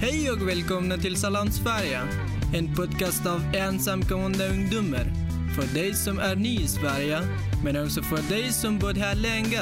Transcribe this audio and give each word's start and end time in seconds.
Hej 0.00 0.30
och 0.30 0.48
välkomna 0.48 0.96
till 0.96 1.16
Salam 1.16 1.50
Sverige. 1.50 2.00
En 2.54 2.74
podcast 2.74 3.26
av 3.26 3.54
ensamkommande 3.54 4.48
ungdomar. 4.48 5.12
För 5.56 5.74
dig 5.74 5.94
som 5.94 6.18
är 6.18 6.36
ny 6.36 6.58
i 6.60 6.68
Sverige, 6.68 7.18
men 7.64 7.84
också 7.84 8.02
för 8.02 8.34
dig 8.34 8.52
som 8.52 8.78
bott 8.78 8.96
här 8.96 9.14
länge. 9.14 9.60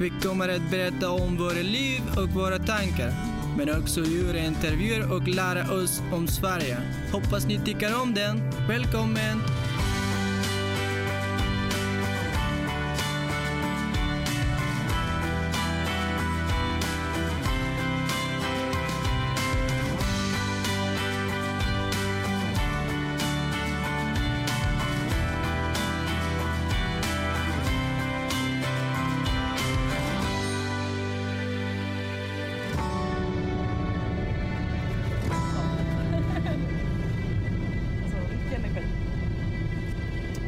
Vi 0.00 0.12
kommer 0.22 0.48
att 0.48 0.70
berätta 0.70 1.10
om 1.10 1.36
våra 1.36 1.62
liv 1.62 2.00
och 2.16 2.28
våra 2.28 2.58
tankar. 2.58 3.12
Men 3.58 3.80
också 3.80 4.00
göra 4.00 4.38
intervjuer 4.38 5.12
och 5.12 5.28
lära 5.28 5.72
oss 5.72 6.02
om 6.12 6.28
Sverige. 6.28 6.78
Hoppas 7.12 7.46
ni 7.46 7.60
tycker 7.64 8.02
om 8.02 8.14
den. 8.14 8.40
Välkommen! 8.68 9.40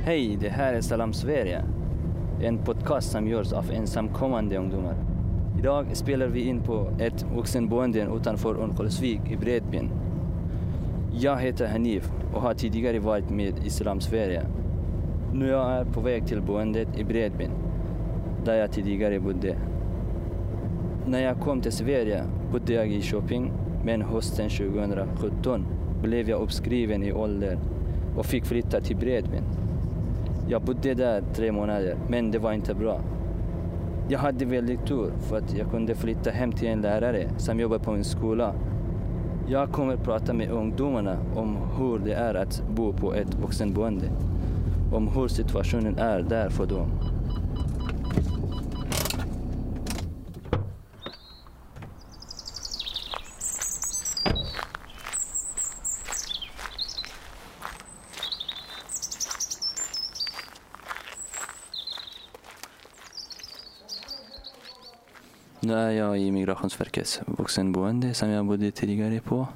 Hej, 0.08 0.36
det 0.40 0.48
här 0.48 0.74
är 0.74 0.80
Salam 0.80 1.12
Sverige. 1.12 1.64
En 2.40 2.58
podcast 2.58 3.10
som 3.10 3.28
görs 3.28 3.52
av 3.52 3.70
ensamkommande 3.72 4.56
ungdomar. 4.56 4.94
Idag 5.58 5.86
spelar 5.96 6.26
vi 6.26 6.40
in 6.40 6.60
på 6.60 6.90
ett 6.98 7.26
vuxenboende 7.34 8.08
utanför 8.16 8.54
Örnsköldsvik 8.54 9.20
i 9.30 9.36
Bredbyn. 9.36 9.90
Jag 11.12 11.36
heter 11.36 11.68
Hanif 11.68 12.10
och 12.34 12.42
har 12.42 12.54
tidigare 12.54 12.98
varit 12.98 13.30
med 13.30 13.54
i 13.64 13.70
Salam 13.70 14.00
Sverige. 14.00 14.42
Nu 15.32 15.46
är 15.46 15.52
jag 15.52 15.92
på 15.92 16.00
väg 16.00 16.26
till 16.26 16.42
boendet 16.42 16.98
i 16.98 17.04
Bredbyn, 17.04 17.50
där 18.44 18.54
jag 18.54 18.72
tidigare 18.72 19.20
bodde. 19.20 19.56
När 21.06 21.22
jag 21.22 21.40
kom 21.40 21.60
till 21.60 21.72
Sverige 21.72 22.24
bodde 22.52 22.72
jag 22.72 22.88
i 22.88 23.02
Köping, 23.02 23.52
men 23.84 24.02
hösten 24.02 24.48
2017 24.48 25.66
blev 26.02 26.28
jag 26.28 26.40
uppskriven 26.40 27.02
i 27.02 27.12
ålder 27.12 27.58
och 28.16 28.26
fick 28.26 28.44
flytta 28.44 28.80
till 28.80 28.96
Bredbyn. 28.96 29.67
Jag 30.50 30.62
bodde 30.62 30.94
där 30.94 31.22
tre 31.34 31.52
månader, 31.52 31.96
men 32.08 32.30
det 32.30 32.38
var 32.38 32.52
inte 32.52 32.74
bra. 32.74 33.00
Jag 34.08 34.18
hade 34.18 34.44
väldigt 34.44 34.86
tur 34.86 35.12
för 35.20 35.38
att 35.38 35.54
jag 35.54 35.70
kunde 35.70 35.94
flytta 35.94 36.30
hem 36.30 36.52
till 36.52 36.68
en 36.68 36.80
lärare 36.80 37.28
som 37.36 37.60
jobbar 37.60 37.78
på 37.78 37.90
en 37.90 38.04
skola. 38.04 38.54
Jag 39.48 39.72
kommer 39.72 39.96
prata 39.96 40.32
med 40.32 40.50
ungdomarna 40.50 41.16
om 41.36 41.56
hur 41.78 41.98
det 41.98 42.12
är 42.12 42.34
att 42.34 42.62
bo 42.70 42.92
på 42.92 43.14
ett 43.14 43.34
vuxenboende. 43.34 44.06
Om 44.92 45.08
hur 45.08 45.28
situationen 45.28 45.98
är 45.98 46.22
där 46.22 46.48
för 46.48 46.66
dem. 46.66 46.90
Nu 65.60 65.74
är 65.74 65.90
jag 65.90 66.18
i 66.18 66.30
Migrationsverkets 66.30 67.20
vuxenboende 67.26 68.14
som 68.14 68.28
jag 68.30 68.46
bodde 68.46 68.70
tidigare 68.70 69.20
på. 69.20 69.46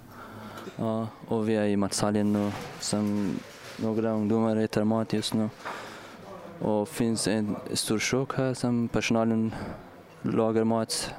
Ja, 0.76 1.08
och 1.28 1.48
vi 1.48 1.54
är 1.54 1.64
i 1.64 1.76
matsalen 1.76 2.32
nu 2.32 2.52
som 2.80 3.30
några 3.76 4.10
ungdomar 4.10 4.56
äter 4.56 4.84
mat 4.84 5.12
just 5.12 5.34
nu. 5.34 5.48
Och 6.58 6.88
finns 6.88 7.28
en 7.28 7.56
stor 7.72 7.98
kök 7.98 8.34
här 8.34 8.54
som 8.54 8.88
personalen 8.88 9.54
lagar 10.22 10.64
mat. 10.64 11.14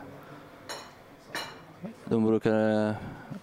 De 2.05 2.25
brukar 2.25 2.89
eh, 2.89 2.95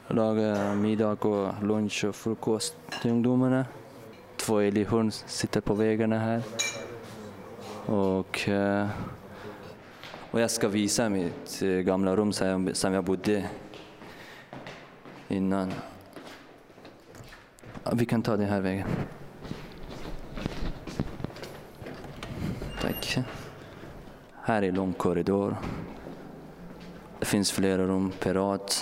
laga 0.08 0.74
middag 0.74 1.24
och 1.24 1.62
lunch 1.62 2.04
och 2.04 2.14
frukost 2.14 2.74
till 3.02 3.10
ungdomarna. 3.10 3.66
Två 4.36 4.60
älghorn 4.60 5.10
sitter 5.10 5.60
på 5.60 5.74
väggarna 5.74 6.18
här. 6.18 6.42
Och 7.86 8.48
eh, 8.48 8.88
och 10.30 10.40
jag 10.40 10.50
ska 10.50 10.68
visa 10.68 11.08
mitt 11.08 11.62
eh, 11.62 11.68
gamla 11.68 12.16
rum 12.16 12.32
som 12.32 12.92
jag, 12.92 13.04
bodde 13.04 13.48
innan. 15.28 15.72
Vi 17.92 18.06
kan 18.06 18.22
ta 18.22 18.36
den 18.36 18.48
här 18.48 18.60
vägen. 18.60 18.86
Tack. 22.80 23.18
Här 24.42 24.62
är 24.62 24.72
lång 24.72 24.92
korridor. 24.92 25.56
Det 27.18 27.26
finns 27.26 27.52
flera 27.52 27.86
rum 27.86 28.12
per 28.20 28.34
rad. 28.34 28.72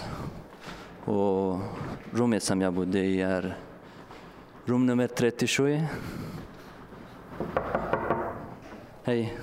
Och 1.05 1.61
rummet 2.11 2.43
som 2.43 2.61
jag 2.61 2.73
bodde 2.75 2.99
i 2.99 3.21
är 3.21 3.59
rum 4.65 4.87
nummer 4.87 5.07
37. 5.07 5.83
Hej. 9.05 9.39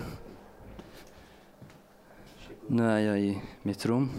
Nu 2.67 2.83
är 2.83 2.99
jag 2.99 3.19
i 3.19 3.41
mitt 3.61 3.85
rum. 3.85 4.09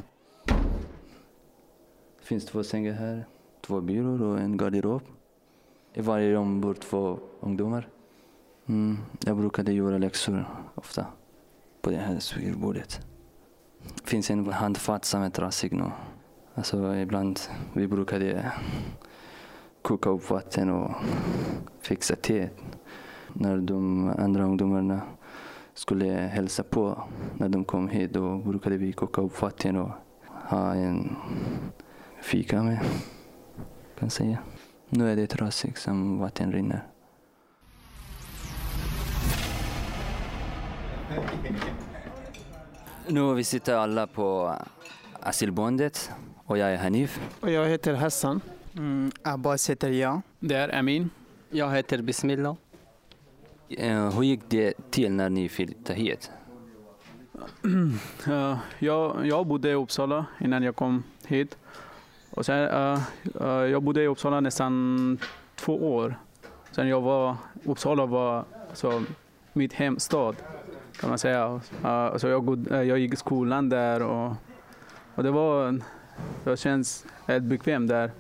Det 2.19 2.25
finns 2.27 2.47
två 2.47 2.65
sängar 2.65 2.93
här, 2.93 3.27
två 3.61 3.81
byråer 3.81 4.23
och 4.23 4.41
en 4.41 4.57
garderob. 4.57 5.03
I 5.95 6.01
varje 6.01 6.33
rum 6.33 6.61
bor 6.61 6.75
två 6.75 7.19
ungdomar. 7.41 7.89
Mm, 8.67 8.99
jag 9.25 9.37
brukade 9.37 9.73
göra 9.73 9.99
läxor 9.99 10.45
ofta 10.75 11.07
på 11.81 11.91
det 11.91 11.97
här 11.97 12.19
skrivbordet. 12.19 13.01
Det 13.95 14.11
finns 14.11 14.31
en 14.31 14.53
handfat 14.53 15.05
som 15.05 15.23
är 15.23 15.31
trasig 15.31 15.73
nu. 15.73 15.91
Alltså 16.55 16.95
ibland 16.95 17.41
vi 17.73 17.87
brukade 17.87 18.53
koka 19.83 20.11
upp 20.11 20.31
vatten 20.31 20.71
och 20.71 20.91
fixa 21.81 22.17
te 22.17 22.49
när 23.33 23.57
de 23.57 24.09
andra 24.19 24.45
ungdomarna 24.45 25.01
skulle 25.77 26.07
hälsa 26.07 26.63
på 26.63 27.03
när 27.35 27.49
de 27.49 27.65
kom 27.65 27.89
hit. 27.89 28.13
Då 28.13 28.39
brukade 28.39 28.77
vi 28.77 28.93
koka 28.93 29.21
upp 29.21 29.43
vatten 29.43 29.77
och 29.77 29.91
ha 30.29 30.75
en 30.75 31.17
fika 32.23 32.63
med, 32.63 32.79
kan 33.99 34.11
säga. 34.11 34.39
Nu 34.89 35.13
är 35.13 35.17
det 35.17 35.27
trasigt 35.27 35.79
som 35.79 36.19
vatten 36.19 36.53
rinner. 36.53 36.87
Nu 43.09 43.35
vi 43.35 43.45
sitter 43.45 43.75
alla 43.75 44.07
på 44.07 44.55
asylboendet 45.21 46.11
och 46.45 46.59
jag 46.59 46.73
är 46.73 46.77
Hanif. 46.77 47.21
Och 47.41 47.51
jag 47.51 47.67
heter 47.69 47.95
Hassan. 47.95 48.41
Mm, 48.77 49.11
Abbas 49.23 49.71
heter 49.71 49.91
jag. 49.91 50.21
Det 50.41 50.55
är 50.55 50.79
Amin. 50.79 51.11
Jag 51.51 51.71
heter 51.71 52.03
Bismillah. 52.03 52.57
Eh, 53.69 54.10
hur 54.10 54.22
gick 54.22 54.41
det 54.49 54.91
till 54.91 55.12
när 55.12 55.31
ni 55.31 55.49
flyttade 55.49 55.99
hit? 55.99 56.31
Jag, 58.78 59.27
jag 59.27 59.47
bodde 59.47 59.71
i 59.71 59.75
Uppsala 59.75 60.27
innan 60.41 60.62
jag 60.62 60.77
kom 60.77 61.03
hit. 61.27 61.56
Och 62.31 62.47
sen, 62.47 62.69
uh, 62.69 62.99
uh, 63.41 63.49
jag 63.49 63.82
bodde 63.82 64.03
i 64.03 64.06
Uppsala 64.06 64.41
nästan 64.41 65.19
två 65.54 65.94
år. 65.94 66.19
Sen 66.71 66.88
jag 66.88 67.00
var, 67.00 67.37
Uppsala 67.65 68.06
var 68.06 68.44
alltså, 68.71 69.03
mitt 69.53 69.72
hemstad 69.72 70.37
kan 71.00 71.09
man 71.09 71.19
säga. 71.19 71.60
Uh, 71.84 72.16
så 72.16 72.28
jag, 72.28 72.44
god- 72.44 72.72
uh, 72.72 72.83
jag 72.83 72.98
gick 72.98 73.12
i 73.12 73.16
skolan 73.16 73.69
där 73.69 74.03
och, 74.03 74.33
och 75.15 75.22
det 75.22 75.31
var, 75.31 75.81
jag 76.44 76.59
känns 76.59 77.07
helt 77.27 77.45
bekvämt 77.45 77.89
där. 77.89 78.10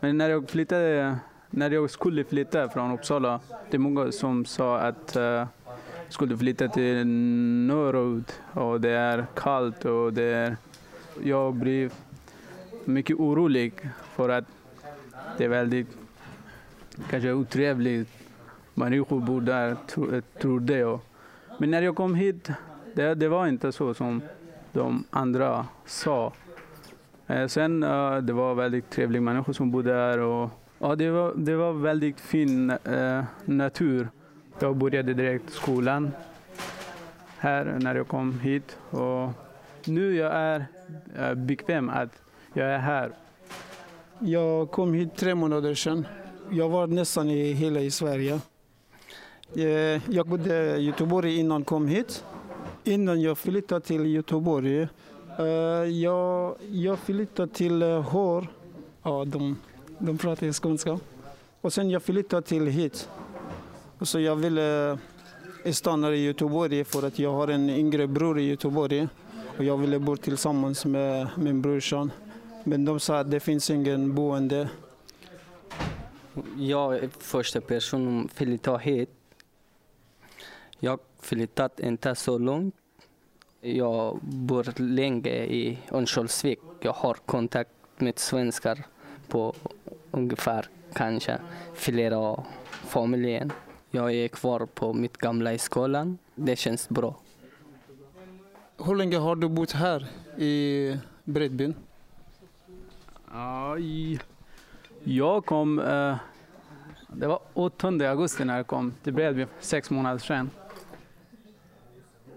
Men 0.00 0.18
när 0.18 0.30
jag 0.30 0.50
flyttade, 0.50 1.18
när 1.56 1.70
jag 1.70 1.90
skulle 1.90 2.24
flytta 2.24 2.68
från 2.68 2.92
Uppsala, 2.92 3.40
det 3.70 3.76
är 3.76 3.78
många 3.78 4.12
som 4.12 4.44
sa 4.44 4.78
att 4.78 5.16
uh, 5.16 5.46
skulle 6.08 6.36
flytta 6.36 6.68
till 6.68 7.06
norrut 7.66 8.40
och 8.52 8.80
det 8.80 8.90
är 8.90 9.26
kallt 9.34 9.84
och 9.84 10.12
det 10.12 10.22
är... 10.22 10.56
Jag 11.22 11.54
blev 11.54 11.92
mycket 12.84 13.16
orolig 13.16 13.72
för 14.14 14.28
att 14.28 14.44
det 15.38 15.44
är 15.44 15.48
väldigt 15.48 15.88
kanske 17.10 17.32
otrevligt. 17.32 18.08
Människor 18.74 19.20
bor 19.20 19.40
där, 19.40 19.76
tro- 19.86 20.22
trodde 20.40 20.78
jag. 20.78 21.00
Men 21.58 21.70
när 21.70 21.82
jag 21.82 21.96
kom 21.96 22.14
hit, 22.14 22.50
det, 22.94 23.14
det 23.14 23.28
var 23.28 23.46
inte 23.46 23.72
så 23.72 23.94
som 23.94 24.22
de 24.72 25.04
andra 25.10 25.66
sa. 25.86 26.32
Eh, 27.26 27.46
sen 27.46 27.82
eh, 27.82 28.16
det 28.16 28.32
var 28.32 28.54
väldigt 28.54 28.90
trevliga 28.90 29.22
människor 29.22 29.52
som 29.52 29.70
bodde 29.70 29.92
där 29.92 30.18
och 30.18 30.50
ja, 30.78 30.96
det, 30.96 31.10
var, 31.10 31.32
det 31.36 31.56
var 31.56 31.72
väldigt 31.72 32.20
fin 32.20 32.70
eh, 32.70 33.24
natur. 33.44 34.08
Jag 34.58 34.76
började 34.76 35.14
direkt 35.14 35.52
skolan 35.52 36.10
här 37.38 37.64
när 37.80 37.94
jag 37.94 38.08
kom 38.08 38.40
hit 38.40 38.78
och 38.90 39.30
nu 39.84 40.14
jag 40.16 40.32
är 40.34 40.66
eh, 41.18 41.34
bekväm 41.34 41.88
att 41.88 42.22
jag 42.52 42.66
är 42.70 42.78
här 42.78 43.10
Jag 44.18 44.70
kom 44.70 44.94
hit 44.94 45.16
tre 45.16 45.34
månader 45.34 45.74
sedan. 45.74 46.06
Jag 46.50 46.68
var 46.68 46.86
nästan 46.86 47.30
i 47.30 47.52
hela 47.52 47.80
i 47.80 47.90
Sverige. 47.90 48.40
Eh, 49.56 50.00
Jag 50.14 50.26
bodde 50.26 50.76
i 50.76 50.84
Göteborg 50.84 51.36
innan 51.38 51.60
jag 51.60 51.66
kom 51.66 51.88
hit. 51.88 52.24
Innan 52.84 53.20
jag 53.22 53.38
flyttade 53.38 53.80
till 53.80 54.06
Göteborg, 54.06 54.88
eh, 55.38 55.44
jag, 56.02 56.54
jag 56.70 56.98
flyttade 56.98 57.52
till 57.52 57.82
eh, 57.82 58.02
Hår. 58.02 58.46
Ja, 59.02 59.24
de, 59.24 59.56
de 59.98 60.18
pratar 60.18 60.52
skånska. 60.52 60.98
Och 61.60 61.72
sen 61.72 61.90
jag 61.90 62.02
flyttade 62.02 62.42
till 62.42 62.66
hit. 62.66 63.08
Så 64.00 64.20
jag 64.20 64.36
ville 64.36 64.90
eh, 65.64 65.72
stanna 65.72 66.14
i 66.14 66.24
Göteborg 66.24 66.84
för 66.84 67.06
att 67.06 67.18
jag 67.18 67.32
har 67.32 67.48
en 67.48 67.70
yngre 67.70 68.06
bror 68.06 68.38
i 68.38 68.42
Göteborg. 68.42 69.08
Och 69.58 69.64
jag 69.64 69.76
ville 69.76 69.98
bo 69.98 70.16
tillsammans 70.16 70.84
med 70.84 71.28
min 71.36 71.62
brorson. 71.62 72.10
Men 72.64 72.84
de 72.84 73.00
sa 73.00 73.18
att 73.18 73.30
det 73.30 73.40
finns 73.40 73.70
ingen 73.70 74.14
boende. 74.14 74.68
Jag 76.58 76.96
är 76.96 77.08
första 77.18 77.60
personen 77.60 78.20
som 78.20 78.28
flyttar 78.28 78.78
hit. 78.78 79.10
Jag 80.78 80.98
flyttat 81.20 81.80
inte 81.80 82.14
så 82.14 82.38
långt. 82.38 82.74
Jag 83.60 84.18
bor 84.22 84.80
länge 84.80 85.30
i 85.30 85.78
Örnsköldsvik. 85.92 86.58
Jag 86.80 86.92
har 86.92 87.14
kontakt 87.14 87.70
med 87.96 88.18
svenskar 88.18 88.84
på 89.28 89.54
ungefär 90.14 90.66
kanske 90.92 91.38
flera 91.74 92.44
familjen. 92.70 93.52
Jag 93.90 94.12
är 94.12 94.28
kvar 94.28 94.66
på 94.74 94.92
mitt 94.92 95.16
gamla 95.16 95.52
i 95.52 95.58
skolan. 95.58 96.18
Det 96.34 96.56
känns 96.56 96.88
bra. 96.88 97.14
Hur 98.84 98.94
länge 98.96 99.16
har 99.18 99.36
du 99.36 99.48
bott 99.48 99.72
här 99.72 100.06
i 100.36 100.96
Bredbyn? 101.24 101.74
Jag 105.04 105.46
kom... 105.46 105.78
eh, 105.78 106.16
det 107.08 107.26
var 107.26 107.38
8 107.54 107.88
augusti 107.88 108.44
när 108.44 108.56
jag 108.56 108.66
kom 108.66 108.94
till 109.02 109.12
Bredby, 109.12 109.46
sex 109.60 109.90
månader 109.90 110.18
sedan. 110.18 110.50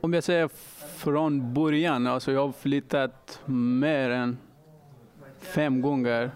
Om 0.02 0.14
jag 0.14 0.24
säger 0.24 0.48
från 0.96 1.54
början, 1.54 2.08
alltså 2.08 2.32
jag 2.32 2.46
har 2.46 2.52
flyttat 2.52 3.42
mer 3.46 4.10
än 4.10 4.38
fem 5.40 5.82
gånger. 5.82 6.32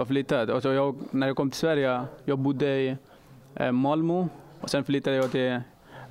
Jag 0.00 0.08
flyttade. 0.08 0.54
Alltså 0.54 0.72
jag, 0.72 0.96
när 1.10 1.26
jag 1.26 1.36
kom 1.36 1.50
till 1.50 1.58
Sverige, 1.58 2.04
jag 2.24 2.38
bodde 2.38 2.80
i 2.80 2.96
eh, 3.54 3.72
Malmö 3.72 4.26
och 4.60 4.70
sen 4.70 4.84
flyttade 4.84 5.16
jag 5.16 5.30
till 5.30 5.60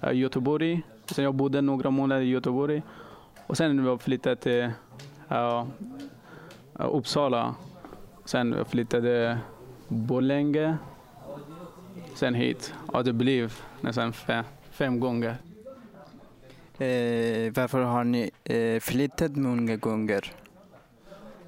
eh, 0.02 0.12
Göteborg. 0.14 0.82
Sen 1.06 1.24
jag 1.24 1.36
bodde 1.36 1.62
några 1.62 1.90
månader 1.90 2.22
i 2.22 2.30
Göteborg 2.30 2.82
och 3.48 3.58
sen 3.58 3.86
jag 3.86 4.02
flyttade 4.02 4.36
till 4.36 4.72
uh, 5.32 5.66
Uppsala. 6.74 7.56
Sen 8.26 8.52
jag 8.58 8.68
flyttade 8.68 9.40
Borlänge. 9.88 10.78
Sen 12.16 12.34
hit. 12.34 12.74
Och 12.88 13.04
det 13.04 13.14
blev 13.14 13.54
nästan 13.82 14.14
fem, 14.14 14.44
fem 14.72 15.00
gånger. 15.00 15.36
Eh, 16.78 17.54
varför 17.54 17.82
har 17.82 18.04
ni 18.04 18.32
eh, 18.44 18.80
flyttat 18.80 19.36
många 19.36 19.76
gånger? 19.76 20.34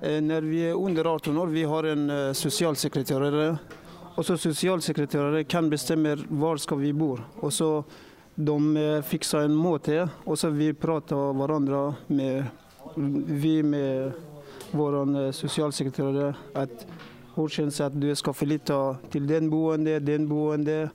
Eh, 0.03 0.21
när 0.21 0.41
vi 0.41 0.69
är 0.69 0.73
under 0.73 1.05
18 1.05 1.37
år 1.37 1.47
vi 1.47 1.63
har 1.63 1.83
en 1.83 2.09
eh, 2.09 2.33
socialsekreterare. 2.33 3.57
Och 4.15 4.25
så 4.25 4.37
socialsekreterare 4.37 5.43
kan 5.43 5.69
bestämma 5.69 6.17
var 6.29 6.57
ska 6.57 6.75
vi 6.75 6.93
bo. 6.93 7.17
Och 7.39 7.53
så 7.53 7.83
de 8.35 8.77
eh, 8.77 9.01
fixar 9.01 9.39
en 9.39 9.61
möte 9.61 10.09
och 10.23 10.39
så 10.39 10.49
vi 10.49 10.73
pratar 10.73 11.33
varandra 11.33 11.95
med 12.07 12.45
vi 13.27 13.63
med 13.63 14.11
vår 14.71 15.31
socialsekreterare 15.31 16.35
att 16.53 16.85
hur 17.35 17.47
känns 17.47 17.77
det 17.77 17.85
att 17.85 18.01
du 18.01 18.15
ska 18.15 18.33
flytta 18.33 18.95
till 19.11 19.27
den 19.27 19.49
boende, 19.49 19.99
den 19.99 20.27
boende. 20.27 20.89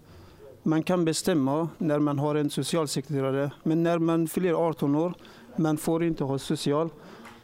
Man 0.63 0.83
kan 0.83 1.05
bestämma 1.05 1.69
när 1.79 1.99
man 1.99 2.19
har 2.19 2.35
en 2.35 2.51
socialsekreterare. 2.51 3.51
Men 3.63 3.83
när 3.83 3.99
man 3.99 4.29
fyller 4.29 4.53
18 4.53 4.97
år, 4.97 5.15
man 5.57 5.77
får 5.77 6.05
inte 6.05 6.25
ha 6.25 6.39
social. 6.39 6.91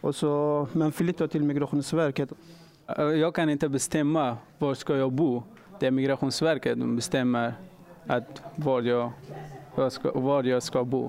Och 0.02 0.14
så 0.14 0.66
man 0.72 0.92
flyttar 0.92 1.26
till 1.26 1.42
Migrationsverket. 1.42 2.32
Eh, 2.98 3.04
Jag 3.04 3.34
kan 3.34 3.50
inte 3.50 3.68
bestämma 3.68 4.36
var 4.58 4.74
ska 4.74 4.96
jag 4.96 5.12
bo. 5.12 5.42
Det 5.78 5.86
är 5.86 5.90
Migrationsverket 5.90 6.78
som 6.78 6.96
bestämmer 6.96 7.54
att 8.06 8.42
var, 8.56 8.82
jag, 8.82 9.10
var, 9.74 9.90
ska, 9.90 10.20
var 10.20 10.44
jag 10.44 10.62
ska 10.62 10.84
bo. 10.84 11.04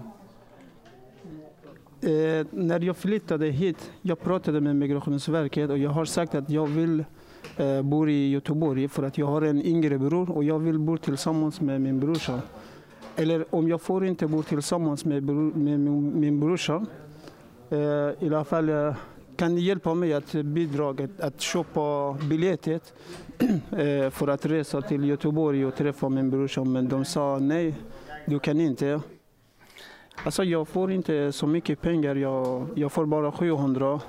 Eh, 2.02 2.46
när 2.52 2.80
jag 2.80 2.98
flyttade 2.98 3.48
hit, 3.48 3.92
jag 4.02 4.20
pratade 4.20 4.62
med 4.62 4.76
Migrationsverket 4.76 5.70
och 5.70 5.78
jag 5.78 5.90
har 5.90 6.06
sagt 6.06 6.36
att 6.36 6.50
jag 6.50 6.68
vill 6.68 7.06
eh, 7.58 7.82
bo 7.82 8.08
i 8.08 8.32
Göteborg 8.32 8.88
för 8.88 9.04
att 9.04 9.18
jag 9.18 9.26
har 9.28 9.42
en 9.42 9.62
yngre 9.62 9.98
bror 9.98 10.32
och 10.32 10.44
jag 10.44 10.60
vill 10.60 10.80
bo 10.80 10.98
tillsammans 10.98 11.62
med 11.62 11.82
min 11.82 12.00
brorsa. 12.00 12.42
Eller 13.16 13.46
om 13.50 13.68
jag 13.70 13.82
får 13.82 14.06
inte 14.06 14.28
bo 14.28 14.44
tillsammans 14.44 15.06
med, 15.06 15.24
bror, 15.24 15.54
med 15.54 15.80
min, 15.80 16.20
min 16.20 16.40
brorsa, 16.40 16.86
Eh, 17.74 17.80
i 18.20 18.28
alla 18.28 18.44
fall 18.44 18.70
eh, 18.70 18.96
kan 19.36 19.56
ni 19.56 19.62
hjälpa 19.62 19.94
mig 19.94 20.14
att 20.14 20.34
bidra 20.34 20.96
att, 21.20 21.42
köpa 21.42 22.14
biljettet 22.30 22.94
eh, 23.72 24.10
för 24.10 24.28
att 24.28 24.46
resa 24.46 24.82
till 24.82 25.06
Göteborg 25.06 25.66
och 25.66 25.76
träffa 25.76 26.10
min 26.10 26.30
brorsa. 26.30 26.64
Men 26.64 26.90
de 26.90 27.06
sa 27.06 27.40
nej, 27.42 27.76
du 28.26 28.40
kan 28.40 28.60
inte. 28.60 29.02
Alltså 30.26 30.44
jag 30.44 30.68
får 30.68 30.92
inte 30.92 31.32
så 31.32 31.48
mycket 31.48 31.82
pengar, 31.82 32.16
jag, 32.16 32.68
jag 32.76 32.92
får 32.92 33.06
bara 33.06 33.32
700. 33.32 34.00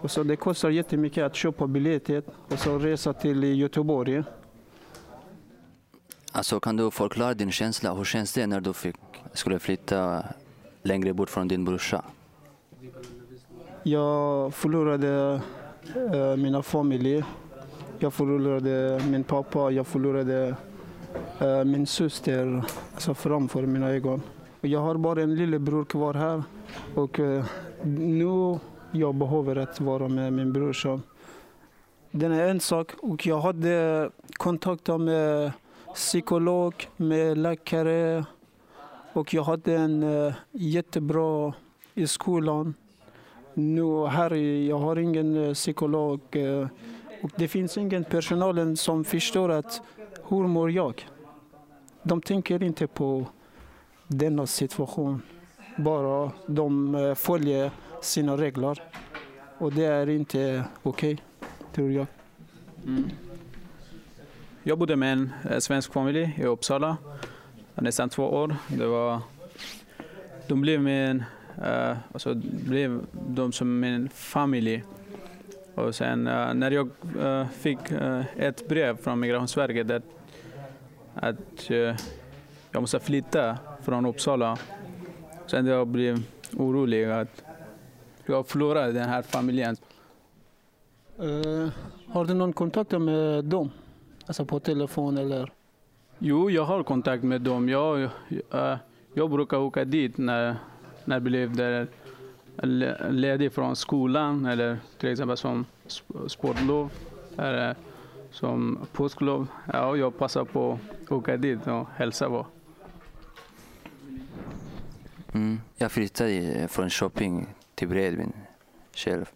Och 0.00 0.10
så 0.10 0.22
det 0.22 0.36
kostar 0.36 0.70
jättemycket 0.70 1.24
att 1.24 1.34
köpa 1.34 1.66
biljettet 1.66 2.24
och 2.48 2.58
så 2.58 2.78
resa 2.78 3.12
till 3.12 3.44
Göteborg. 3.44 4.22
Alltså 6.32 6.60
kan 6.60 6.76
du 6.76 6.90
förklara 6.90 7.34
din 7.34 7.52
känsla? 7.52 7.94
Hur 7.94 8.04
känns 8.04 8.32
det 8.32 8.46
när 8.46 8.60
du 8.60 8.72
fick, 8.72 8.96
skulle 9.32 9.58
flytta 9.58 10.24
längre 10.82 11.12
bort 11.12 11.30
från 11.30 11.48
din 11.48 11.64
brorsa? 11.64 12.04
Jag 13.82 14.54
förlorade 14.54 15.40
eh, 16.12 16.36
mina 16.36 16.62
familj. 16.62 17.24
Jag 17.98 18.14
förlorade 18.14 19.02
min 19.10 19.24
pappa, 19.24 19.70
jag 19.70 19.86
förlorade 19.86 20.54
eh, 21.38 21.64
min 21.64 21.86
syster 21.86 22.64
alltså 22.94 23.14
framför 23.14 23.62
mina 23.66 23.90
ögon. 23.90 24.22
Och 24.60 24.68
jag 24.68 24.80
har 24.80 24.94
bara 24.94 25.22
en 25.22 25.34
lillebror 25.34 25.84
kvar 25.84 26.14
här 26.14 26.42
och 26.94 27.20
eh, 27.20 27.44
nu 27.82 28.58
jag 28.92 29.14
behöver 29.14 29.56
att 29.56 29.80
vara 29.80 30.08
med 30.08 30.32
min 30.32 30.52
brorson. 30.52 31.02
Det 32.10 32.26
är 32.26 32.48
en 32.48 32.60
sak 32.60 32.92
och 33.02 33.26
jag 33.26 33.40
hade 33.40 34.10
kontakt 34.32 34.88
med 34.88 35.52
psykolog, 35.94 36.88
med 36.96 37.38
läkare 37.38 38.24
och 39.12 39.34
jag 39.34 39.42
hade 39.42 39.74
en 39.74 40.02
eh, 40.02 40.34
jättebra 40.50 41.52
i 41.94 42.06
skolan. 42.06 42.74
Nu 43.54 44.06
här, 44.06 44.34
jag 44.68 44.78
har 44.78 44.98
ingen 44.98 45.44
eh, 45.44 45.54
psykolog 45.54 46.20
eh, 46.30 46.68
och 47.22 47.30
det 47.36 47.48
finns 47.48 47.78
ingen 47.78 48.04
personal 48.04 48.76
som 48.76 49.04
förstår 49.04 49.48
att 49.48 49.82
hur 50.28 50.46
mår 50.46 50.70
jag? 50.70 51.08
De 52.02 52.22
tänker 52.22 52.62
inte 52.62 52.86
på 52.86 53.26
denna 54.06 54.46
situation. 54.46 55.22
Bara 55.76 56.30
de 56.46 56.94
eh, 56.94 57.14
följer 57.14 57.70
sina 58.02 58.36
regler. 58.36 58.82
Och 59.58 59.72
det 59.72 59.84
är 59.84 60.08
inte 60.08 60.64
okej, 60.82 61.22
tror 61.72 61.92
jag. 61.92 62.06
Mm. 62.86 63.10
Jag 64.62 64.78
bodde 64.78 64.96
med 64.96 65.12
en 65.12 65.60
svensk 65.60 65.92
familj 65.92 66.34
i 66.38 66.44
Uppsala 66.44 66.96
nästan 67.74 68.08
två 68.08 68.24
år. 68.24 68.56
Det 68.68 68.86
var, 68.86 69.20
de 70.46 70.60
blev 70.60 70.82
min, 70.82 71.24
eh, 71.60 71.96
alltså, 72.12 72.34
blev 72.44 73.06
de 73.12 73.52
som 73.52 73.80
min 73.80 74.08
familj. 74.08 74.84
Och 75.74 75.94
sen 75.94 76.26
eh, 76.26 76.54
när 76.54 76.70
jag 76.70 76.90
eh, 77.20 77.48
fick 77.48 77.90
eh, 77.90 78.22
ett 78.36 78.68
brev 78.68 78.96
från 78.96 79.20
Migrationsverket 79.20 79.90
att, 79.90 80.02
att 81.14 81.70
jag 82.70 82.80
måste 82.80 83.00
flytta 83.00 83.58
från 83.82 84.06
Uppsala. 84.06 84.58
Sen 85.46 85.66
jag 85.66 85.86
blev 85.86 86.22
orolig 86.56 87.04
att 87.04 87.42
jag 88.26 88.48
förlorade 88.48 88.92
den 88.92 89.08
här 89.08 89.22
familjen. 89.22 89.76
Har 92.06 92.24
du 92.24 92.34
någon 92.34 92.52
kontakt 92.52 92.90
med 92.90 93.44
dem? 93.44 93.70
Alltså 94.26 94.44
på 94.44 94.60
telefon 94.60 95.18
eller? 95.18 95.52
Jo, 96.18 96.50
jag 96.50 96.64
har 96.64 96.82
kontakt 96.82 97.24
med 97.24 97.40
dem. 97.40 97.68
Jag, 97.68 98.08
jag, 98.50 98.78
jag 99.14 99.30
brukar 99.30 99.56
åka 99.56 99.84
dit 99.84 100.18
när, 100.18 100.56
när 101.04 101.16
jag 101.16 101.22
blev 101.22 101.56
där 101.56 101.86
ledig 103.10 103.52
från 103.52 103.76
skolan 103.76 104.46
eller 104.46 104.78
till 104.98 105.12
exempel 105.12 105.36
som 105.36 105.64
sportlov 106.26 106.90
eller 107.38 107.76
som 108.30 108.78
påsklov. 108.92 109.46
Ja, 109.72 109.96
jag 109.96 110.18
passar 110.18 110.44
på 110.44 110.78
att 111.04 111.12
åka 111.12 111.36
dit 111.36 111.66
och 111.66 111.86
hälsa 111.96 112.28
på. 112.28 112.46
Mm. 115.32 115.60
Jag 115.76 115.92
flyttade 115.92 116.30
eh, 116.30 116.68
från 116.68 116.90
Shopping 116.90 117.46
till 117.74 117.88
Bredbyn 117.88 118.32
själv. 118.94 119.30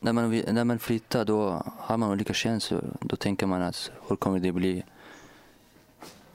när 0.00 0.12
man, 0.12 0.30
när 0.30 0.64
man 0.64 0.78
flyttar 0.78 1.24
då 1.24 1.62
har 1.78 1.96
man 1.96 2.10
olika 2.10 2.32
känslor. 2.32 2.84
Då 3.00 3.16
tänker 3.16 3.46
man 3.46 3.62
att 3.62 3.90
hur 4.08 4.16
kommer 4.16 4.38
det 4.38 4.52
bli 4.52 4.84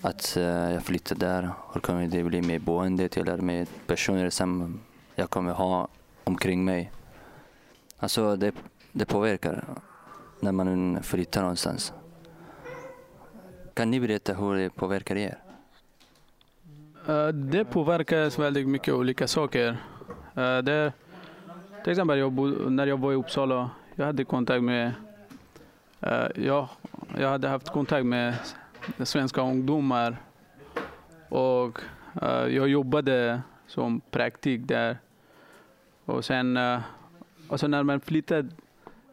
att 0.01 0.37
eh, 0.37 0.43
jag 0.43 0.83
flyttar 0.83 1.15
där? 1.15 1.49
Hur 1.73 1.81
kommer 1.81 2.07
det 2.07 2.23
bli 2.23 2.41
med 2.41 2.61
boendet 2.61 3.17
eller 3.17 3.37
med 3.37 3.67
personer 3.87 4.29
som 4.29 4.79
jag 5.15 5.29
kommer 5.29 5.53
ha 5.53 5.87
omkring 6.23 6.65
mig? 6.65 6.91
Alltså 7.99 8.35
det, 8.35 8.51
det 8.91 9.05
påverkar 9.05 9.63
när 10.39 10.51
man 10.51 11.03
flyttar 11.03 11.41
någonstans. 11.41 11.93
Kan 13.73 13.91
ni 13.91 13.99
berätta 13.99 14.33
hur 14.33 14.55
det 14.55 14.69
påverkar 14.69 15.15
er? 15.15 15.37
Eh, 17.07 17.27
det 17.27 17.65
påverkar 17.65 18.41
väldigt 18.41 18.67
mycket 18.67 18.93
olika 18.93 19.27
saker. 19.27 19.77
Eh, 20.35 20.57
det, 20.57 20.93
till 21.83 21.91
exempel 21.91 22.19
jag 22.19 22.31
bod, 22.31 22.71
när 22.71 22.87
jag 22.87 22.99
var 22.99 23.11
i 23.11 23.15
Uppsala, 23.15 23.69
jag 23.95 24.05
hade 24.05 24.25
kontakt 24.25 24.63
med 24.63 24.93
jag, 26.35 26.69
jag 27.17 27.29
hade 27.29 27.47
haft 27.47 27.69
kontakt 27.69 28.05
med 28.05 28.33
svenska 29.03 29.41
ungdomar 29.41 30.17
och 31.29 31.79
uh, 32.21 32.47
jag 32.55 32.67
jobbade 32.67 33.41
som 33.67 34.01
praktik 34.11 34.61
där. 34.67 34.97
Och 36.05 36.25
sen 36.25 36.57
uh, 36.57 36.79
och 37.47 37.59
sen 37.59 37.71
när 37.71 37.83
man 37.83 37.99
flyttar 37.99 38.45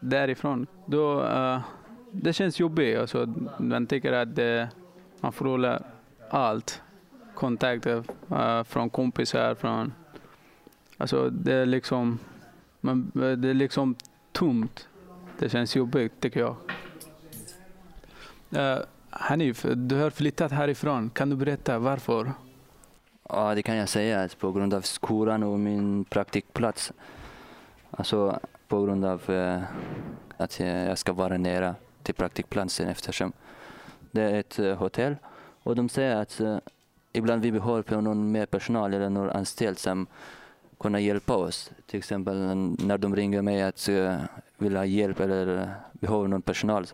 därifrån, 0.00 0.66
då 0.86 1.22
uh, 1.22 1.60
det 2.10 2.32
känns 2.32 2.60
jobbigt. 2.60 2.98
Alltså, 2.98 3.34
man 3.58 3.86
tycker 3.86 4.12
att 4.12 4.36
det, 4.36 4.68
man 5.20 5.32
förlorar 5.32 5.82
allt 6.30 6.82
kontakter 7.34 8.04
uh, 8.32 8.62
från 8.62 8.90
kompisar. 8.90 9.54
Från, 9.54 9.92
alltså 10.98 11.30
det 11.30 11.54
är 11.54 11.66
liksom 11.66 12.18
man, 12.80 13.10
det 13.14 13.48
är 13.48 13.54
liksom 13.54 13.94
tomt. 14.32 14.88
Det 15.38 15.48
känns 15.48 15.76
jobbigt 15.76 16.20
tycker 16.20 16.40
jag. 16.40 16.56
Hanif, 19.16 19.66
du 19.76 19.96
har 19.96 20.10
flyttat 20.10 20.52
härifrån. 20.52 21.10
Kan 21.10 21.30
du 21.30 21.36
berätta 21.36 21.78
varför? 21.78 22.32
Ja, 23.28 23.54
det 23.54 23.62
kan 23.62 23.76
jag 23.76 23.88
säga. 23.88 24.22
Alltså, 24.22 24.38
på 24.38 24.52
grund 24.52 24.74
av 24.74 24.80
skolan 24.80 25.42
och 25.42 25.58
min 25.58 26.04
praktikplats. 26.04 26.92
Alltså 27.90 28.40
på 28.68 28.82
grund 28.82 29.04
av 29.04 29.30
eh, 29.30 29.62
att 30.36 30.60
jag 30.60 30.98
ska 30.98 31.12
vara 31.12 31.38
nära 31.38 31.74
till 32.02 32.14
praktikplatsen 32.14 32.88
eftersom 32.88 33.32
det 34.10 34.22
är 34.22 34.34
ett 34.34 34.58
eh, 34.58 34.76
hotell. 34.76 35.16
Och 35.62 35.76
de 35.76 35.88
säger 35.88 36.16
att 36.16 36.40
eh, 36.40 36.58
ibland 37.12 37.42
vi 37.42 37.52
behöver 37.52 37.82
på 37.82 38.00
någon 38.00 38.32
mer 38.32 38.46
personal 38.46 38.94
eller 38.94 39.10
någon 39.10 39.30
anställd 39.30 39.78
som 39.78 40.06
kan 40.80 41.02
hjälpa 41.02 41.36
oss. 41.36 41.70
Till 41.86 41.98
exempel 41.98 42.48
eh, 42.48 42.54
när 42.86 42.98
de 42.98 43.16
ringer 43.16 43.42
mig 43.42 43.62
att 43.62 43.88
eh, 43.88 44.16
vill 44.58 44.76
ha 44.76 44.84
hjälp 44.84 45.20
eller 45.20 45.62
eh, 45.62 45.68
behöver 45.92 46.28
någon 46.28 46.42
personal 46.42 46.86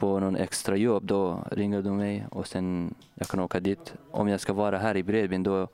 på 0.00 0.20
någon 0.20 0.36
extra 0.36 0.76
jobb, 0.76 1.04
då 1.04 1.44
ringer 1.50 1.82
de 1.82 1.96
mig 1.96 2.26
och 2.30 2.46
sen 2.46 2.94
jag 3.14 3.28
kan 3.28 3.40
åka 3.40 3.60
dit. 3.60 3.94
Om 4.10 4.28
jag 4.28 4.40
ska 4.40 4.52
vara 4.52 4.78
här 4.78 4.96
i 4.96 5.02
Bredbyn 5.02 5.42
då 5.42 5.68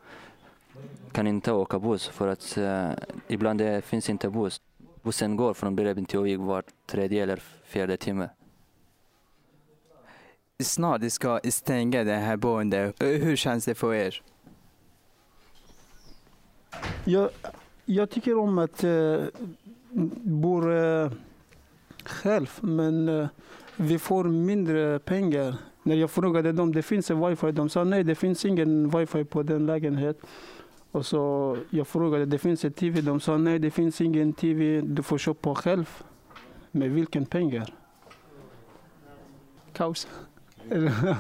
kan 1.13 1.27
jag 1.27 1.35
inte 1.35 1.53
åka 1.53 1.79
buss 1.79 2.09
för 2.09 2.29
att 2.29 2.57
eh, 2.57 2.91
ibland 3.29 3.61
det 3.61 3.85
finns 3.85 4.11
inte 4.11 4.31
buss. 4.31 4.61
Bussen 5.03 5.37
går 5.37 5.55
från 5.55 5.77
Bredbyn 5.77 6.07
till 6.07 6.19
Ovik 6.19 6.39
var 6.39 6.63
tredje 6.87 7.23
eller 7.23 7.43
fjärde 7.65 7.97
timme. 7.97 8.29
Snart 10.63 11.13
ska 11.13 11.41
stänga 11.45 12.05
det 12.05 12.15
här 12.15 12.37
boendet. 12.37 13.03
Hur 13.03 13.37
känns 13.37 13.65
det 13.65 13.75
för 13.75 13.95
er? 13.95 14.23
Jag, 17.05 17.31
jag 17.85 18.11
tycker 18.11 18.39
om 18.39 18.59
att 18.59 18.85
uh, 18.85 19.25
bo 20.23 20.69
uh, 20.69 21.13
själv, 22.05 22.51
men 22.61 23.09
eh, 23.09 23.29
vi 23.77 23.99
får 23.99 24.25
mindre 24.25 24.99
pengar. 24.99 25.55
När 25.83 25.97
jag 25.97 26.11
frågade 26.11 26.53
dem 26.53 26.73
det 26.73 26.83
finns 26.83 27.11
en 27.11 27.29
wifi, 27.29 27.53
de 27.53 27.69
sa 27.69 27.85
nej 27.85 28.05
det 28.05 28.15
finns 28.15 28.45
ingen 28.45 28.91
wifi 28.91 29.25
på 29.25 29.43
den 29.43 29.67
lägenheten. 29.67 30.29
Och 30.91 31.07
så 31.07 31.57
jag 31.71 31.87
frågade 31.89 32.27
det 32.27 32.39
finns 32.39 32.65
en 32.65 32.73
tv, 32.73 33.01
de 33.01 33.21
sa 33.21 33.37
nej 33.37 33.59
det 33.59 33.71
finns 33.71 34.01
ingen 34.01 34.33
tv, 34.33 34.81
du 34.81 35.03
får 35.03 35.19
köpa 35.19 35.55
själv. 35.55 36.03
Med 36.71 36.91
vilken 36.91 37.27
pengar? 37.27 37.75
Kaos. 39.73 40.09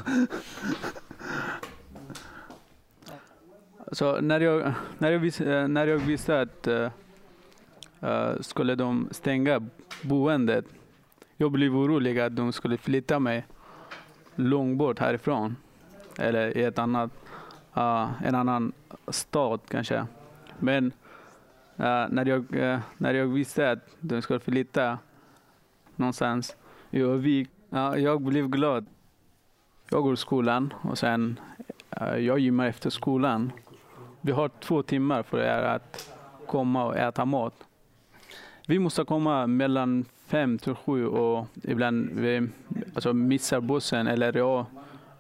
Så 3.93 4.21
när 4.21 4.41
jag, 4.41 4.73
när 4.99 5.11
jag, 5.13 5.19
vis, 5.19 5.41
när 5.41 5.87
jag 5.87 5.99
visste 5.99 6.41
att 6.41 6.69
uh, 6.69 8.41
skulle 8.41 8.75
de 8.75 9.09
stänga 9.11 9.67
boendet, 10.03 10.65
jag 11.37 11.53
blev 11.53 11.77
orolig 11.77 12.19
att 12.19 12.37
de 12.37 12.53
skulle 12.53 12.77
flytta 12.77 13.19
mig 13.19 13.47
långt 14.35 14.79
bort 14.79 14.99
härifrån. 14.99 15.57
Eller 16.19 16.57
i 16.57 16.63
ett 16.63 16.79
annat, 16.79 17.11
uh, 17.77 18.11
en 18.25 18.35
annan 18.35 18.73
stad 19.09 19.61
kanske. 19.69 20.07
Men 20.59 20.93
eh, 21.77 22.05
när, 22.09 22.27
jag, 22.27 22.55
eh, 22.55 22.81
när 22.97 23.15
jag 23.15 23.27
visste 23.27 23.71
att 23.71 23.79
de 24.01 24.23
skulle 24.23 24.41
flytta 24.41 24.99
någonstans 25.97 26.57
i 26.91 27.01
Örnsköldsvik, 27.01 27.49
jag 27.97 28.23
blev 28.23 28.49
glad. 28.49 28.87
Jag 29.91 30.03
går 30.03 30.15
i 30.15 30.17
skolan 30.17 30.75
och 30.83 30.99
sen 30.99 31.41
jag 32.19 32.39
gymmar 32.39 32.67
efter 32.67 32.91
skolan. 32.91 33.53
Vi 34.21 34.33
har 34.33 34.49
två 34.49 34.83
timmar 34.83 35.23
för 35.23 35.39
er 35.39 35.63
att 35.63 36.15
komma 36.47 36.85
och 36.85 36.97
äta 36.97 37.25
mat. 37.25 37.55
Vi 38.67 38.79
måste 38.79 39.05
komma 39.05 39.47
mellan 39.47 40.05
fem 40.27 40.59
till 40.59 40.75
sju 40.75 41.07
och 41.07 41.47
ibland 41.63 42.11
vi 42.13 42.49
alltså 42.95 43.13
missar 43.13 43.61
bussen 43.61 44.07
eller 44.07 44.37
jag, 44.37 44.67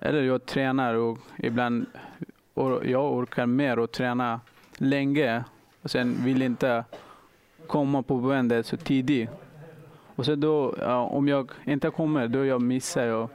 eller 0.00 0.22
jag 0.22 0.46
tränar 0.46 0.94
och 0.94 1.18
ibland 1.38 1.86
och 2.54 2.86
jag 2.86 3.12
orkar 3.12 3.46
mer 3.46 3.78
och 3.78 3.92
träna 3.92 4.40
länge 4.76 5.44
och 5.82 5.90
sen 5.90 6.24
vill 6.24 6.42
inte 6.42 6.84
komma 7.66 8.02
på 8.02 8.16
boendet 8.16 8.66
så 8.66 8.76
tidigt. 8.76 9.30
Och 10.16 10.24
så 10.24 10.34
då, 10.34 10.70
om 11.10 11.28
jag 11.28 11.50
inte 11.64 11.90
kommer, 11.90 12.28
då 12.28 12.44
jag 12.44 12.62
missar 12.62 13.06
jag 13.06 13.28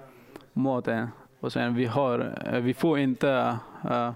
maten. 0.54 1.08
Och 1.40 1.54
sen 1.54 1.75
vi, 1.75 1.86
har, 1.86 2.36
vi 2.62 2.74
får 2.74 3.00
inte 3.00 3.58
uh, 3.86 4.12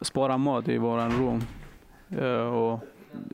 spara 0.00 0.36
mat 0.38 0.68
i 0.68 0.78
våran 0.78 1.10
rum. 1.10 1.42
Uh, 2.22 2.54
och, 2.54 2.72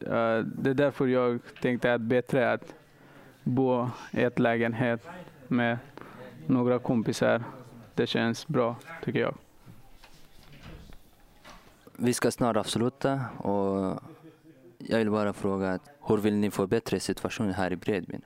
uh, 0.02 0.44
det 0.44 0.70
är 0.70 0.74
därför 0.74 1.06
jag 1.06 1.40
tänkte 1.62 1.94
att 1.94 2.00
bättre 2.00 2.52
att 2.52 2.74
bo 3.48 3.90
i 4.10 4.22
ett 4.22 4.38
lägenhet 4.38 5.06
med 5.48 5.78
några 6.46 6.78
kompisar. 6.78 7.44
Det 7.94 8.06
känns 8.06 8.48
bra 8.48 8.76
tycker 9.04 9.20
jag. 9.20 9.34
Vi 11.96 12.14
ska 12.14 12.30
snart 12.30 12.56
avsluta 12.56 13.20
och 13.38 14.00
jag 14.78 14.98
vill 14.98 15.10
bara 15.10 15.32
fråga 15.32 15.78
hur 16.06 16.16
vill 16.16 16.34
ni 16.34 16.50
förbättra 16.50 17.00
situationen 17.00 17.54
här 17.54 17.72
i 17.72 17.76
Bredbyn? 17.76 18.22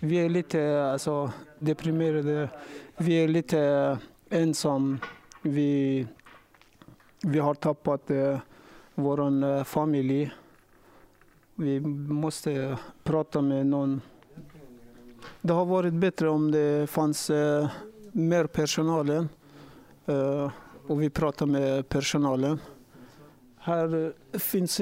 Vi 0.00 0.16
är 0.16 0.28
lite 0.28 0.84
alltså, 0.84 1.32
deprimerade. 1.58 2.48
Vi 2.96 3.24
är 3.24 3.28
lite 3.28 3.98
ensamma. 4.30 4.98
Vi, 5.42 6.06
vi 7.22 7.38
har 7.38 7.54
tappat 7.54 8.10
uh, 8.10 8.38
vår 8.94 9.44
uh, 9.44 9.64
familj. 9.64 10.32
Vi 11.56 11.80
måste 11.80 12.78
prata 13.02 13.40
med 13.40 13.66
någon. 13.66 14.00
Det 15.40 15.52
har 15.52 15.64
varit 15.64 15.92
bättre 15.94 16.28
om 16.28 16.50
det 16.50 16.90
fanns 16.90 17.30
eh, 17.30 17.68
mer 18.12 18.46
personal. 18.46 19.10
Eh, 20.06 20.50
och 20.86 21.02
vi 21.02 21.10
pratar 21.10 21.46
med 21.46 21.88
personalen. 21.88 22.60
Här 23.58 24.12
eh, 24.32 24.38
finns 24.38 24.80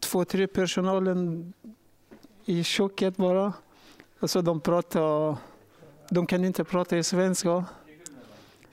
två, 0.00 0.24
tre 0.24 0.46
personalen 0.46 1.52
i 2.44 2.64
köket 2.64 3.16
bara. 3.16 3.52
Alltså 4.20 4.42
de 4.42 4.60
pratar, 4.60 5.36
de 6.10 6.26
kan 6.26 6.44
inte 6.44 6.64
prata 6.64 6.98
i 6.98 7.02
svenska. 7.02 7.64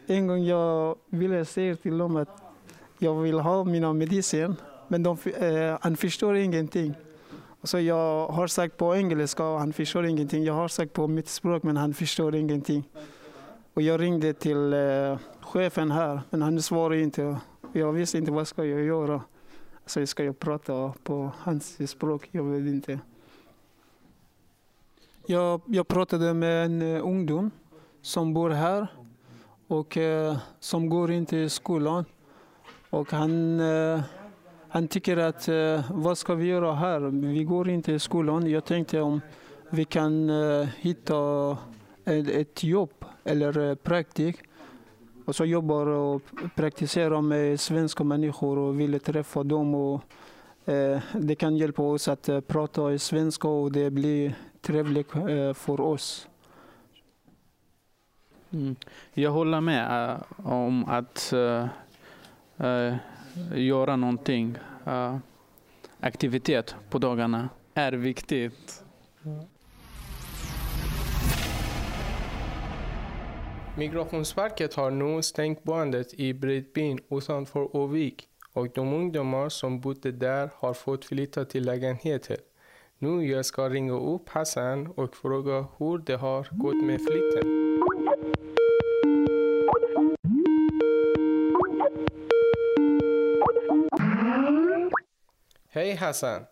En 0.06 0.28
gång 0.28 0.44
jag 0.44 0.96
ville 1.10 1.46
säga 1.46 1.76
till 1.76 1.98
dem 1.98 2.16
att 2.16 2.42
jag 2.98 3.16
vill 3.16 3.40
ha 3.40 3.64
mina 3.64 3.94
medicin, 3.94 4.56
men 4.88 5.04
de, 5.04 5.18
eh, 5.38 5.78
han 5.82 5.98
förstår 5.98 6.36
ingenting. 6.36 6.96
Så 7.64 7.80
jag 7.80 8.28
har 8.28 8.48
sagt 8.48 8.78
på 8.78 8.96
engelska 8.96 9.46
och 9.46 9.60
han 9.60 9.74
förstår 9.74 10.06
ingenting. 10.06 10.44
Jag 10.44 10.54
har 10.54 10.68
sagt 10.68 10.94
på 10.94 11.08
mitt 11.08 11.28
språk 11.28 11.64
men 11.64 11.78
han 11.78 11.94
förstår 11.94 12.36
ingenting. 12.36 12.90
Och 13.74 13.82
jag 13.82 14.02
ringde 14.02 14.34
till 14.34 14.74
eh, 14.74 15.18
chefen 15.42 15.92
här 15.92 16.22
men 16.30 16.42
han 16.42 16.62
svarade 16.62 17.02
inte. 17.02 17.38
Jag 17.74 17.92
visste 17.92 18.18
inte 18.18 18.32
vad 18.32 18.48
ska 18.48 18.66
jag 18.66 18.84
göra. 18.84 19.22
Så 19.86 20.06
ska 20.06 20.24
jag 20.24 20.40
prata 20.40 20.94
på 21.04 21.32
hans 21.38 21.90
språk? 21.90 22.30
Jag 22.32 22.44
vet 22.44 22.74
inte. 22.74 23.00
Jag, 25.26 25.62
jag 25.66 25.88
pratade 25.88 26.34
med 26.34 26.66
en 26.66 26.82
eh, 26.82 27.06
ungdom 27.06 27.52
som 28.02 28.34
bor 28.34 28.50
här 28.50 28.88
och 29.68 29.98
eh, 29.98 30.38
som 30.60 30.90
går 30.90 31.12
inte 31.12 31.38
i 31.38 31.50
skolan. 31.50 32.06
Och 32.90 33.12
han, 33.12 33.60
eh, 33.60 34.02
han 34.74 34.88
tycker 34.88 35.18
att 35.18 35.48
eh, 35.48 35.92
vad 35.92 36.18
ska 36.18 36.36
vi 36.36 36.46
göra 36.46 36.74
här? 36.74 37.00
Vi 37.34 37.44
går 37.44 37.70
inte 37.70 37.92
i 37.94 38.00
skolan. 38.00 38.50
Jag 38.50 38.66
tänkte 38.66 39.02
om 39.02 39.22
vi 39.70 39.86
kan 39.86 40.30
eh, 40.30 40.68
hitta 40.78 41.58
ett, 42.06 42.30
ett 42.30 42.64
jobb 42.64 43.06
eller 43.24 43.70
eh, 43.70 43.76
praktik. 43.76 44.38
Och 45.26 45.36
så 45.36 45.46
jobbar 45.46 45.86
och 45.88 46.22
praktiserar 46.56 47.22
med 47.22 47.60
svenska 47.60 48.04
människor 48.04 48.58
och 48.58 48.80
vill 48.80 49.00
träffa 49.00 49.44
dem. 49.44 49.76
Och, 49.76 50.02
eh, 50.66 51.00
det 51.14 51.36
kan 51.36 51.58
hjälpa 51.58 51.84
oss 51.84 52.08
att 52.08 52.30
eh, 52.30 52.40
prata 52.40 53.00
svenska 53.00 53.48
och 53.48 53.72
det 53.72 53.90
blir 53.90 54.36
trevligt 54.62 55.16
eh, 55.16 55.54
för 55.54 55.82
oss. 55.82 56.28
Mm. 58.52 58.76
Jag 59.14 59.32
håller 59.32 59.62
med 59.62 60.10
eh, 60.10 60.48
om 60.48 60.86
att 60.86 61.34
eh, 61.34 61.68
eh, 62.68 62.96
göra 63.56 63.96
någonting, 63.96 64.58
uh, 64.88 65.18
aktivitet 66.00 66.76
på 66.90 67.00
dagarna 67.00 67.50
är 67.74 67.92
viktigt. 67.92 68.84
Migrationsverket 73.78 74.74
har 74.74 74.92
nu 74.92 75.22
stängt 75.22 75.64
boendet 75.64 76.14
i 76.14 76.34
Bredbyn 76.34 77.00
utanför 77.10 77.76
Åvik 77.76 78.28
och 78.54 78.68
de 78.74 78.94
ungdomar 78.94 79.50
som 79.50 79.80
bodde 79.80 80.12
där 80.12 80.50
har 80.56 80.74
fått 80.74 81.06
flytta 81.06 81.46
till 81.46 81.66
lägenheter. 81.66 82.38
Nu 82.98 83.26
jag 83.26 83.46
ska 83.46 83.70
ringa 83.70 83.94
upp 83.94 84.30
Hassan 84.30 84.88
och 84.88 85.16
fråga 85.16 85.66
hur 85.78 85.98
det 85.98 86.16
har 86.16 86.48
gått 86.52 86.84
med 86.86 87.02
flytten. 87.02 87.62
Hej 95.74 95.96
Hassan! 95.96 96.46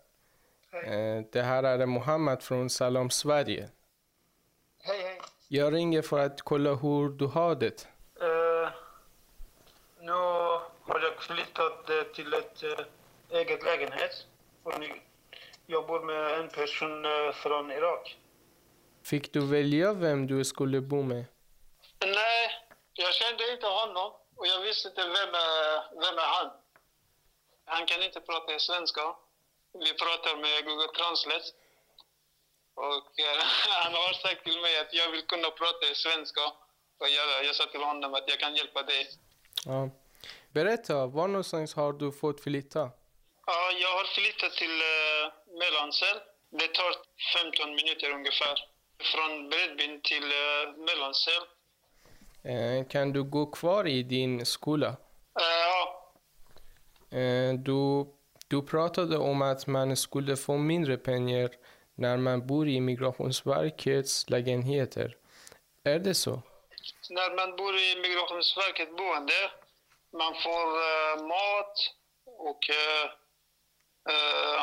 Eh, 0.86 1.24
Det 1.32 1.42
här 1.42 1.62
är 1.62 1.86
Mohammed 1.86 2.42
från 2.42 2.70
Salam 2.70 3.10
Sverige. 3.10 3.68
Hej, 4.82 5.02
hej. 5.02 5.20
Jag 5.48 5.74
ringer 5.74 6.02
för 6.02 6.18
att 6.18 6.42
kolla 6.42 6.74
hur 6.74 7.08
du 7.08 7.26
har 7.26 7.54
det. 7.54 7.88
Eh, 8.20 8.70
nu 10.00 10.12
har 10.12 11.00
jag 11.02 11.22
flyttat 11.22 11.90
eh, 11.90 12.02
till 12.14 12.34
ett 12.34 12.62
eh, 12.62 13.38
eget 13.38 13.64
lägenhet. 13.64 14.26
Och 14.62 14.80
nu- 14.80 15.00
Jag 15.66 15.86
bor 15.86 16.00
med 16.00 16.40
en 16.40 16.48
person 16.48 17.04
eh, 17.04 17.32
från 17.32 17.70
Irak. 17.70 18.18
Fick 19.04 19.32
du 19.32 19.40
välja 19.46 19.92
vem 19.92 20.26
du 20.26 20.44
skulle 20.44 20.80
bo 20.80 21.02
med? 21.02 21.24
Nej, 22.04 22.50
jag 22.92 23.14
kände 23.14 23.52
inte 23.52 23.66
honom 23.66 24.12
och 24.36 24.46
jag 24.46 24.60
visste 24.60 24.88
inte 24.88 25.00
vem 25.02 25.32
vem 26.04 26.18
är 26.18 26.28
han. 26.36 26.50
Han 27.74 27.86
kan 27.86 28.02
inte 28.02 28.20
prata 28.20 28.58
svenska. 28.58 29.04
Vi 29.84 29.90
pratar 30.02 30.34
med 30.44 30.56
Google 30.68 30.92
Translate. 30.98 31.48
Och 32.74 33.08
eh, 33.26 33.40
han 33.82 33.92
har 34.02 34.12
sagt 34.24 34.44
till 34.44 34.60
mig 34.64 34.74
att 34.82 34.92
jag 35.00 35.10
vill 35.10 35.24
kunna 35.32 35.50
prata 35.60 35.84
svenska. 35.94 36.44
Och 37.00 37.08
jag, 37.16 37.44
jag 37.48 37.54
sa 37.56 37.64
till 37.66 37.84
honom 37.90 38.14
att 38.14 38.26
jag 38.26 38.38
kan 38.40 38.54
hjälpa 38.54 38.82
dig. 38.82 39.02
Ja. 39.64 39.90
Berätta, 40.56 41.06
var 41.06 41.28
någonstans 41.28 41.74
har 41.74 41.92
du 41.92 42.12
fått 42.12 42.40
flytta? 42.40 42.82
Ja, 43.46 43.60
jag 43.82 43.92
har 43.98 44.04
flyttat 44.04 44.52
till 44.62 44.76
uh, 44.92 45.24
Mellansel. 45.60 46.16
Det 46.50 46.68
tar 46.78 46.92
15 47.44 47.74
minuter 47.78 48.10
ungefär. 48.18 48.56
Från 49.10 49.50
Bredbyn 49.50 50.00
till 50.00 50.24
uh, 50.24 50.76
Mellansel. 50.86 51.42
Eh, 52.42 52.88
kan 52.88 53.12
du 53.12 53.22
gå 53.22 53.46
kvar 53.46 53.86
i 53.86 54.02
din 54.02 54.46
skola? 54.46 54.96
Eh, 57.10 57.54
du, 57.54 58.06
du 58.48 58.62
pratade 58.62 59.18
om 59.18 59.42
att 59.42 59.66
man 59.66 59.96
skulle 59.96 60.36
få 60.36 60.56
mindre 60.56 60.96
pengar 60.96 61.50
när 61.94 62.16
man 62.16 62.46
bor 62.46 62.68
i 62.68 62.80
Migrationsverkets 62.80 64.30
lägenheter. 64.30 65.16
Är 65.84 65.98
det 65.98 66.14
så? 66.14 66.42
när 67.10 67.36
man 67.36 67.56
bor 67.56 67.74
i 67.76 67.96
Migrationsverkets 67.96 68.96
boende, 68.96 69.50
man 70.12 70.34
får 70.34 70.66
uh, 70.90 71.26
mat 71.28 71.76
och 72.24 72.62
uh, 72.70 73.06
uh, 74.12 74.62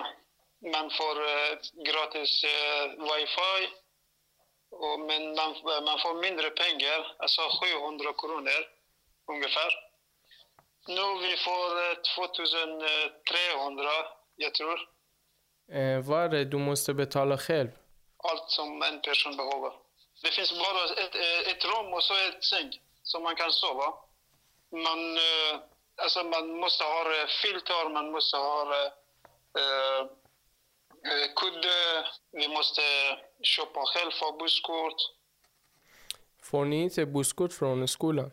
man 0.74 0.90
får 0.90 1.16
gratis 1.88 2.46
wifi. 3.10 3.58
Och, 4.72 5.00
men 5.00 5.36
man, 5.36 5.56
man 5.86 6.00
får 6.00 6.22
mindre 6.22 6.50
pengar, 6.50 7.16
alltså 7.20 7.42
700 7.42 8.14
kronor 8.14 8.62
ungefär. 9.28 9.87
Nu 10.88 11.02
vi 11.22 11.38
får 11.38 11.68
eh, 11.84 11.96
2300, 12.16 13.90
jag 14.36 14.54
tror. 14.54 14.80
Eh, 15.72 16.00
vad 16.00 16.24
är 16.24 16.30
det 16.30 16.46
du 16.46 16.58
måste 16.58 16.94
betala 16.94 17.38
själv? 17.38 17.70
Allt 18.24 18.50
som 18.50 18.82
en 18.82 19.02
person 19.02 19.38
behöver. 19.38 19.72
Det 20.24 20.32
finns 20.32 20.52
bara 20.52 20.84
ett, 21.04 21.16
eh, 21.16 21.52
ett 21.52 21.66
rum 21.66 21.94
och 21.94 22.04
så 22.04 22.14
ett 22.14 22.44
säng 22.44 22.70
som 23.04 23.24
man 23.24 23.36
kan 23.36 23.52
sova. 23.52 23.94
Man, 24.72 25.18
eh, 25.18 25.60
alltså 26.04 26.24
man 26.24 26.58
måste 26.58 26.84
ha 26.84 27.02
eh, 27.22 27.28
filtar, 27.42 27.90
man 27.90 28.12
måste 28.12 28.38
ha 28.38 28.62
eh, 28.76 28.92
eh, 29.62 30.02
eh, 31.12 31.28
kudde, 31.36 32.06
vi 32.32 32.48
måste 32.48 32.82
köpa 33.42 33.80
själva 33.86 34.38
busskort. 34.40 34.96
Får 36.44 36.66
ni 36.66 36.84
inte 36.84 37.06
busskort 37.06 37.54
från 37.54 37.88
skolan? 37.88 38.32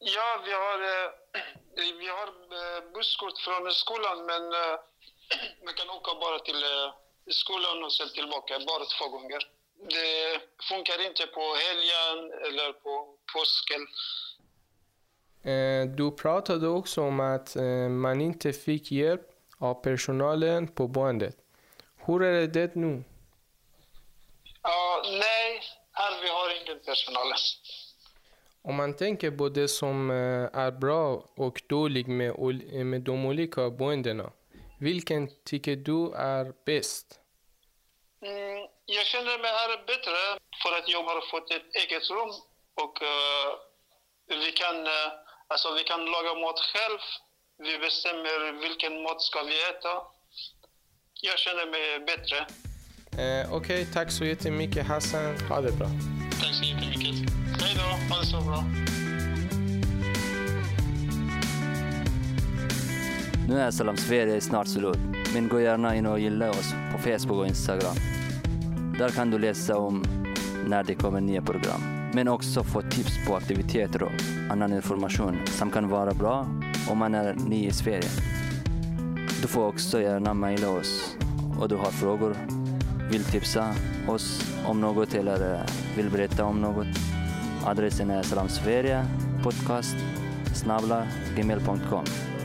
Ja, 0.00 0.42
vi 0.44 0.52
har, 0.52 0.78
eh, 0.80 1.10
vi 2.00 2.08
har 2.08 2.28
eh, 2.28 2.92
busskort 2.94 3.38
från 3.38 3.72
skolan 3.72 4.26
men 4.26 4.42
eh, 4.52 4.78
man 5.64 5.74
kan 5.74 5.90
åka 5.90 6.14
bara 6.20 6.38
till 6.38 6.62
skolan 7.30 7.84
och 7.84 7.92
sen 7.92 8.08
tillbaka, 8.08 8.54
bara 8.58 8.84
två 8.84 9.08
gånger. 9.08 9.38
Det 9.88 10.40
funkar 10.68 11.06
inte 11.06 11.26
på 11.26 11.40
helgen 11.40 12.32
eller 12.46 12.72
på 12.72 13.14
påsken. 13.34 13.86
Du 15.96 16.10
pratade 16.10 16.68
också 16.68 17.00
om 17.00 17.20
att 17.20 17.56
man 17.90 18.20
inte 18.20 18.52
fick 18.52 18.90
hjälp 18.90 19.26
av 19.58 19.74
personalen 19.74 20.68
på 20.68 20.88
boendet. 20.88 21.36
Hur 22.06 22.22
är 22.22 22.46
det 22.46 22.74
nu? 22.74 23.04
Ja, 24.62 25.02
nej, 25.04 25.62
här 25.92 26.22
vi 26.22 26.28
har 26.28 26.62
ingen 26.62 26.84
personal. 26.84 27.32
Om 28.62 28.74
man 28.74 28.96
tänker 28.96 29.30
på 29.30 29.48
det 29.48 29.68
som 29.68 30.10
eh, 30.10 30.60
är 30.64 30.70
bra 30.70 31.24
och 31.36 31.62
dåligt 31.68 32.06
med, 32.06 32.38
med 32.86 33.00
de 33.00 33.26
olika 33.26 33.70
boendena, 33.70 34.32
vilken 34.78 35.28
tycker 35.44 35.76
du 35.76 36.12
är 36.14 36.52
bäst? 36.66 37.20
Mm, 38.22 38.68
jag 38.86 39.06
känner 39.06 39.38
mig 39.42 39.50
här 39.50 39.86
bättre 39.86 40.18
för 40.62 40.72
att 40.78 40.88
jag 40.88 41.02
har 41.02 41.20
fått 41.30 41.50
ett 41.50 41.68
eget 41.82 42.10
rum 42.10 42.32
och 42.84 43.02
eh, 43.02 43.48
vi, 44.26 44.52
kan, 44.52 44.76
eh, 44.86 45.08
alltså, 45.48 45.74
vi 45.74 45.82
kan 45.84 46.00
laga 46.04 46.34
mat 46.34 46.60
själv. 46.60 46.98
Vi 47.58 47.78
bestämmer 47.78 48.60
vilken 48.60 49.02
mat 49.02 49.22
ska 49.22 49.42
vi 49.42 49.54
äta. 49.70 50.02
Jag 51.22 51.38
känner 51.38 51.66
mig 51.66 52.00
bättre. 52.00 52.38
Eh, 53.22 53.54
Okej, 53.54 53.86
tack 53.94 54.12
så 54.12 54.24
jättemycket 54.24 54.86
Hassan. 54.86 55.36
Ha 55.48 55.60
det 55.60 55.72
bra. 55.72 55.88
Tack 56.40 56.54
så 56.54 56.64
jättemycket. 56.64 57.37
Hej 57.68 57.76
då, 57.76 58.14
ha 58.14 58.20
det 58.20 58.26
så 58.26 58.40
bra. 58.40 58.64
Nu 63.48 63.60
är 63.60 63.70
Salam 63.70 63.96
Sverige 63.96 64.40
snart 64.40 64.68
slut, 64.68 64.98
men 65.34 65.48
gå 65.48 65.60
gärna 65.60 65.96
in 65.96 66.06
och 66.06 66.20
gilla 66.20 66.50
oss 66.50 66.74
på 66.92 66.98
Facebook 66.98 67.38
och 67.38 67.46
Instagram. 67.46 67.94
Där 68.98 69.08
kan 69.08 69.30
du 69.30 69.38
läsa 69.38 69.76
om 69.76 70.04
när 70.66 70.84
det 70.84 70.94
kommer 70.94 71.20
nya 71.20 71.42
program, 71.42 72.10
men 72.12 72.28
också 72.28 72.64
få 72.64 72.82
tips 72.82 73.26
på 73.26 73.36
aktiviteter 73.36 74.02
och 74.02 74.12
annan 74.50 74.72
information 74.72 75.36
som 75.46 75.70
kan 75.70 75.88
vara 75.88 76.14
bra 76.14 76.46
om 76.90 76.98
man 76.98 77.14
är 77.14 77.34
ny 77.34 77.66
i 77.66 77.72
Sverige. 77.72 78.10
Du 79.42 79.48
får 79.48 79.66
också 79.66 80.00
gärna 80.00 80.34
mejla 80.34 80.70
oss 80.70 81.16
och 81.60 81.68
du 81.68 81.76
har 81.76 81.90
frågor, 81.90 82.36
vill 83.10 83.24
tipsa 83.24 83.74
oss 84.08 84.54
om 84.66 84.80
något 84.80 85.14
eller 85.14 85.66
vill 85.96 86.10
berätta 86.10 86.44
om 86.44 86.60
något. 86.60 87.17
adresine 87.68 88.20
transferje 88.30 89.02
podcast 89.42 89.96
snabla 90.52 91.06
gmail.com. 91.36 92.37